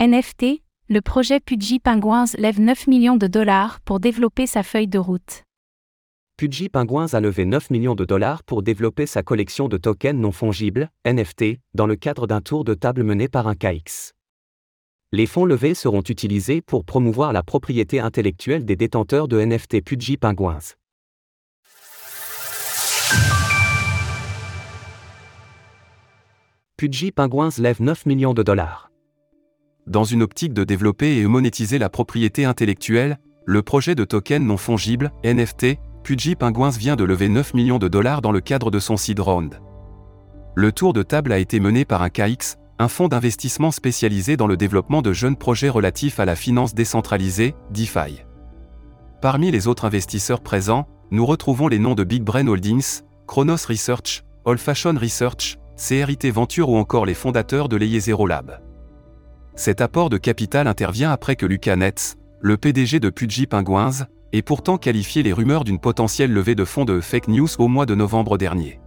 NFT, 0.00 0.62
le 0.88 1.00
projet 1.00 1.40
Pudgy 1.40 1.80
Penguins 1.80 2.26
lève 2.38 2.60
9 2.60 2.86
millions 2.86 3.16
de 3.16 3.26
dollars 3.26 3.80
pour 3.80 3.98
développer 3.98 4.46
sa 4.46 4.62
feuille 4.62 4.86
de 4.86 5.00
route. 5.00 5.42
Pudgy 6.36 6.68
Penguins 6.68 7.14
a 7.14 7.20
levé 7.20 7.44
9 7.44 7.70
millions 7.70 7.96
de 7.96 8.04
dollars 8.04 8.44
pour 8.44 8.62
développer 8.62 9.06
sa 9.06 9.24
collection 9.24 9.66
de 9.66 9.76
tokens 9.76 10.16
non 10.16 10.30
fongibles, 10.30 10.88
NFT, 11.04 11.58
dans 11.74 11.88
le 11.88 11.96
cadre 11.96 12.28
d'un 12.28 12.40
tour 12.40 12.62
de 12.62 12.74
table 12.74 13.02
mené 13.02 13.26
par 13.26 13.48
un 13.48 13.56
KX. 13.56 14.12
Les 15.10 15.26
fonds 15.26 15.44
levés 15.44 15.74
seront 15.74 16.02
utilisés 16.02 16.60
pour 16.60 16.84
promouvoir 16.84 17.32
la 17.32 17.42
propriété 17.42 17.98
intellectuelle 17.98 18.64
des 18.64 18.76
détenteurs 18.76 19.26
de 19.26 19.44
NFT 19.44 19.84
Pudgy 19.84 20.16
Penguins. 20.16 20.76
Pudgy 26.76 27.10
Penguins 27.10 27.58
lève 27.58 27.82
9 27.82 28.06
millions 28.06 28.34
de 28.34 28.44
dollars. 28.44 28.87
Dans 29.88 30.04
une 30.04 30.22
optique 30.22 30.52
de 30.52 30.64
développer 30.64 31.16
et 31.16 31.26
monétiser 31.26 31.78
la 31.78 31.88
propriété 31.88 32.44
intellectuelle, 32.44 33.18
le 33.46 33.62
projet 33.62 33.94
de 33.94 34.04
token 34.04 34.44
non 34.44 34.58
fongible, 34.58 35.10
NFT, 35.24 35.78
Pudgy 36.04 36.34
Penguins 36.34 36.68
vient 36.68 36.94
de 36.94 37.04
lever 37.04 37.30
9 37.30 37.54
millions 37.54 37.78
de 37.78 37.88
dollars 37.88 38.20
dans 38.20 38.30
le 38.30 38.42
cadre 38.42 38.70
de 38.70 38.80
son 38.80 38.98
seed 38.98 39.18
round. 39.18 39.58
Le 40.54 40.72
tour 40.72 40.92
de 40.92 41.02
table 41.02 41.32
a 41.32 41.38
été 41.38 41.58
mené 41.58 41.86
par 41.86 42.02
un 42.02 42.10
KX, 42.10 42.58
un 42.78 42.88
fonds 42.88 43.08
d'investissement 43.08 43.70
spécialisé 43.70 44.36
dans 44.36 44.46
le 44.46 44.58
développement 44.58 45.00
de 45.00 45.14
jeunes 45.14 45.36
projets 45.36 45.70
relatifs 45.70 46.20
à 46.20 46.26
la 46.26 46.36
finance 46.36 46.74
décentralisée, 46.74 47.54
DeFi. 47.70 48.24
Parmi 49.22 49.50
les 49.50 49.68
autres 49.68 49.86
investisseurs 49.86 50.42
présents, 50.42 50.86
nous 51.10 51.24
retrouvons 51.24 51.66
les 51.66 51.78
noms 51.78 51.94
de 51.94 52.04
Big 52.04 52.22
Brain 52.22 52.46
Holdings, 52.46 53.00
Chronos 53.26 53.66
Research, 53.66 54.22
Old 54.44 54.58
Fashion 54.58 54.96
Research, 55.00 55.56
CRIT 55.78 56.30
Venture 56.30 56.68
ou 56.68 56.76
encore 56.76 57.06
les 57.06 57.14
fondateurs 57.14 57.70
de 57.70 57.76
l'Eye 57.76 58.00
Zero 58.00 58.26
Lab. 58.26 58.67
Cet 59.58 59.80
apport 59.80 60.08
de 60.08 60.18
capital 60.18 60.68
intervient 60.68 61.10
après 61.10 61.34
que 61.34 61.44
Lucas 61.44 61.74
Netz, 61.74 62.14
le 62.40 62.56
PDG 62.56 63.00
de 63.00 63.10
Pudgy 63.10 63.48
Penguins, 63.48 64.06
ait 64.32 64.40
pourtant 64.40 64.78
qualifié 64.78 65.24
les 65.24 65.32
rumeurs 65.32 65.64
d'une 65.64 65.80
potentielle 65.80 66.32
levée 66.32 66.54
de 66.54 66.64
fonds 66.64 66.84
de 66.84 67.00
fake 67.00 67.26
news 67.26 67.48
au 67.58 67.66
mois 67.66 67.84
de 67.84 67.96
novembre 67.96 68.38
dernier. 68.38 68.78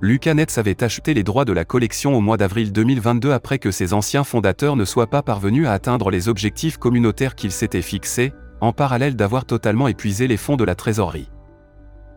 Lucas 0.00 0.34
Netz 0.34 0.56
avait 0.56 0.84
acheté 0.84 1.14
les 1.14 1.24
droits 1.24 1.44
de 1.44 1.52
la 1.52 1.64
collection 1.64 2.14
au 2.14 2.20
mois 2.20 2.36
d'avril 2.36 2.70
2022 2.70 3.32
après 3.32 3.58
que 3.58 3.72
ses 3.72 3.92
anciens 3.92 4.22
fondateurs 4.22 4.76
ne 4.76 4.84
soient 4.84 5.10
pas 5.10 5.22
parvenus 5.22 5.66
à 5.66 5.72
atteindre 5.72 6.12
les 6.12 6.28
objectifs 6.28 6.76
communautaires 6.76 7.34
qu'ils 7.34 7.50
s'étaient 7.50 7.82
fixés, 7.82 8.32
en 8.60 8.72
parallèle 8.72 9.16
d'avoir 9.16 9.46
totalement 9.46 9.88
épuisé 9.88 10.28
les 10.28 10.36
fonds 10.36 10.56
de 10.56 10.62
la 10.62 10.76
trésorerie. 10.76 11.32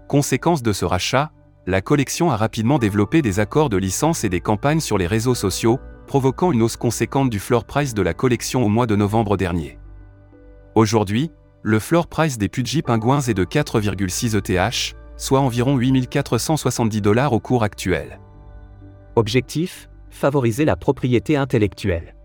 Conséquence 0.07 0.61
de 0.61 0.71
ce 0.71 0.85
rachat, 0.85 1.31
la 1.65 1.81
collection 1.81 2.29
a 2.29 2.37
rapidement 2.37 2.77
développé 2.77 3.23
des 3.23 3.39
accords 3.39 3.69
de 3.69 3.77
licence 3.77 4.23
et 4.23 4.29
des 4.29 4.41
campagnes 4.41 4.81
sur 4.81 4.99
les 4.99 5.07
réseaux 5.07 5.33
sociaux, 5.33 5.79
provoquant 6.05 6.51
une 6.51 6.61
hausse 6.61 6.77
conséquente 6.77 7.29
du 7.29 7.39
floor 7.39 7.65
price 7.65 7.93
de 7.93 8.01
la 8.01 8.13
collection 8.13 8.63
au 8.63 8.69
mois 8.69 8.87
de 8.87 8.95
novembre 8.95 9.37
dernier. 9.37 9.77
Aujourd'hui, 10.75 11.31
le 11.61 11.79
floor 11.79 12.07
price 12.07 12.37
des 12.37 12.49
Pudgy 12.49 12.81
Penguins 12.81 13.21
est 13.21 13.33
de 13.33 13.43
4,6 13.43 14.37
ETH, 14.37 14.95
soit 15.17 15.39
environ 15.39 15.77
8470 15.77 17.01
dollars 17.01 17.33
au 17.33 17.39
cours 17.39 17.63
actuel. 17.63 18.19
Objectif 19.15 19.89
favoriser 20.09 20.65
la 20.65 20.75
propriété 20.75 21.35
intellectuelle. 21.35 22.15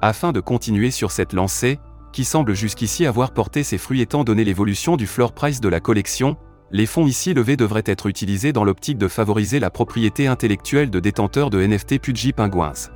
Afin 0.00 0.32
de 0.32 0.40
continuer 0.40 0.90
sur 0.90 1.10
cette 1.10 1.32
lancée, 1.32 1.78
qui 2.12 2.24
semble 2.24 2.54
jusqu'ici 2.54 3.06
avoir 3.06 3.32
porté 3.32 3.62
ses 3.62 3.78
fruits 3.78 4.00
étant 4.00 4.24
donné 4.24 4.44
l'évolution 4.44 4.96
du 4.96 5.06
floor 5.06 5.32
price 5.32 5.60
de 5.60 5.68
la 5.68 5.80
collection, 5.80 6.36
les 6.70 6.86
fonds 6.86 7.06
ici 7.06 7.34
levés 7.34 7.56
devraient 7.56 7.82
être 7.86 8.06
utilisés 8.06 8.52
dans 8.52 8.64
l'optique 8.64 8.98
de 8.98 9.08
favoriser 9.08 9.60
la 9.60 9.70
propriété 9.70 10.26
intellectuelle 10.26 10.90
de 10.90 11.00
détenteurs 11.00 11.50
de 11.50 11.64
NFT 11.64 12.00
Pudgy 12.00 12.32
Penguins. 12.32 12.90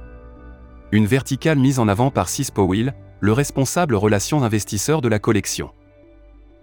Une 0.91 1.06
verticale 1.06 1.58
mise 1.58 1.78
en 1.78 1.86
avant 1.86 2.10
par 2.10 2.28
Sis 2.28 2.50
Powell, 2.52 2.94
le 3.20 3.33
responsable 3.33 3.94
relations 3.94 4.42
investisseurs 4.42 5.02
de 5.02 5.08
la 5.08 5.19
collection. 5.19 5.70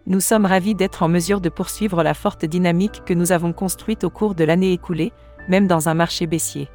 Nous 0.08 0.20
sommes 0.20 0.46
ravis 0.46 0.76
d'être 0.76 1.04
en 1.04 1.08
mesure 1.08 1.42
de 1.42 1.50
poursuivre 1.50 2.04
la 2.04 2.14
forte 2.14 2.46
dynamique 2.46 3.04
que 3.06 3.14
nous 3.14 3.32
avons 3.32 3.54
construite 3.54 4.04
au 4.04 4.10
cours 4.10 4.36
de 4.36 4.44
l'année 4.44 4.72
écoulée, 4.72 5.14
même 5.48 5.68
dans 5.68 5.90
un 5.90 5.94
marché 5.94 6.28
baissier. 6.28 6.70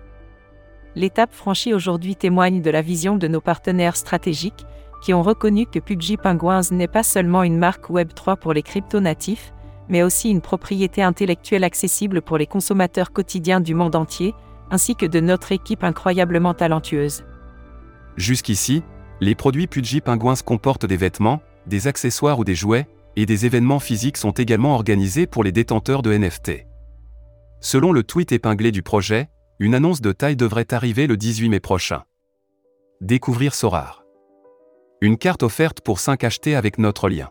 L'étape 0.96 1.32
franchie 1.32 1.72
aujourd'hui 1.72 2.16
témoigne 2.16 2.62
de 2.62 2.70
la 2.70 2.82
vision 2.82 3.16
de 3.16 3.28
nos 3.28 3.40
partenaires 3.40 3.96
stratégiques, 3.96 4.64
qui 5.02 5.14
ont 5.14 5.22
reconnu 5.22 5.66
que 5.66 5.78
Pudgy 5.78 6.16
Penguins 6.16 6.60
n'est 6.72 6.88
pas 6.88 7.02
seulement 7.02 7.42
une 7.42 7.56
marque 7.56 7.88
Web3 7.88 8.36
pour 8.36 8.52
les 8.52 8.62
crypto-natifs, 8.62 9.52
mais 9.90 10.02
aussi 10.02 10.30
une 10.30 10.40
propriété 10.40 11.02
intellectuelle 11.02 11.64
accessible 11.64 12.22
pour 12.22 12.38
les 12.38 12.46
consommateurs 12.46 13.12
quotidiens 13.12 13.60
du 13.60 13.74
monde 13.74 13.96
entier, 13.96 14.34
ainsi 14.70 14.94
que 14.94 15.04
de 15.04 15.20
notre 15.20 15.52
équipe 15.52 15.84
incroyablement 15.84 16.54
talentueuse. 16.54 17.24
Jusqu'ici, 18.16 18.82
les 19.20 19.34
produits 19.34 19.66
Pudgy 19.66 20.00
Penguins 20.00 20.34
comportent 20.44 20.86
des 20.86 20.96
vêtements, 20.96 21.42
des 21.66 21.88
accessoires 21.88 22.38
ou 22.38 22.44
des 22.44 22.54
jouets, 22.54 22.88
et 23.16 23.26
des 23.26 23.44
événements 23.44 23.80
physiques 23.80 24.16
sont 24.16 24.30
également 24.30 24.74
organisés 24.74 25.26
pour 25.26 25.44
les 25.44 25.52
détenteurs 25.52 26.02
de 26.02 26.16
NFT. 26.16 26.66
Selon 27.60 27.92
le 27.92 28.04
tweet 28.04 28.32
épinglé 28.32 28.70
du 28.70 28.82
projet, 28.82 29.28
une 29.58 29.74
annonce 29.74 30.00
de 30.00 30.12
taille 30.12 30.36
devrait 30.36 30.72
arriver 30.72 31.06
le 31.06 31.16
18 31.16 31.48
mai 31.50 31.60
prochain. 31.60 32.04
Découvrir 33.00 33.54
Sorar. 33.54 34.04
Une 35.02 35.18
carte 35.18 35.42
offerte 35.42 35.80
pour 35.80 35.98
5 35.98 36.24
achetés 36.24 36.54
avec 36.54 36.78
notre 36.78 37.08
lien. 37.08 37.30